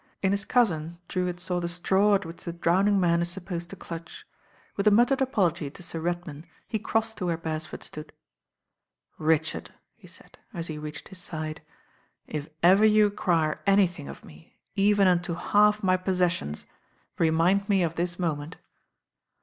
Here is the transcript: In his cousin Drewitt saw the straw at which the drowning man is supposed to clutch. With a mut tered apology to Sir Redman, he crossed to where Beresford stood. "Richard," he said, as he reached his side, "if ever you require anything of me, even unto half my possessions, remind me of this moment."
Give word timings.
In 0.23 0.31
his 0.31 0.45
cousin 0.45 0.97
Drewitt 1.07 1.39
saw 1.39 1.59
the 1.59 1.67
straw 1.67 2.15
at 2.15 2.25
which 2.25 2.45
the 2.45 2.53
drowning 2.53 2.99
man 2.99 3.21
is 3.21 3.29
supposed 3.29 3.69
to 3.69 3.75
clutch. 3.75 4.25
With 4.75 4.87
a 4.87 4.89
mut 4.89 5.09
tered 5.09 5.21
apology 5.21 5.69
to 5.69 5.83
Sir 5.83 5.99
Redman, 5.99 6.45
he 6.67 6.79
crossed 6.79 7.19
to 7.19 7.27
where 7.27 7.37
Beresford 7.37 7.83
stood. 7.83 8.11
"Richard," 9.19 9.75
he 9.93 10.07
said, 10.07 10.39
as 10.55 10.65
he 10.65 10.79
reached 10.79 11.09
his 11.09 11.19
side, 11.19 11.61
"if 12.25 12.47
ever 12.63 12.83
you 12.83 13.05
require 13.09 13.61
anything 13.67 14.09
of 14.09 14.25
me, 14.25 14.57
even 14.75 15.07
unto 15.07 15.35
half 15.35 15.83
my 15.83 15.97
possessions, 15.97 16.65
remind 17.19 17.69
me 17.69 17.83
of 17.83 17.93
this 17.93 18.17
moment." 18.17 18.57